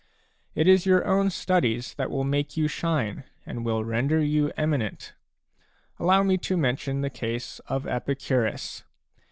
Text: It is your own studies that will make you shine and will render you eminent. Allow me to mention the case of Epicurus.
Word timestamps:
It 0.55 0.67
is 0.67 0.87
your 0.87 1.05
own 1.05 1.29
studies 1.29 1.93
that 1.93 2.09
will 2.09 2.23
make 2.23 2.57
you 2.57 2.67
shine 2.67 3.23
and 3.45 3.63
will 3.63 3.85
render 3.85 4.19
you 4.19 4.51
eminent. 4.57 5.13
Allow 5.99 6.23
me 6.23 6.39
to 6.39 6.57
mention 6.57 7.01
the 7.01 7.11
case 7.11 7.59
of 7.67 7.85
Epicurus. 7.85 8.83